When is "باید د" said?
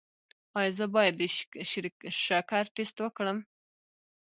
0.95-1.21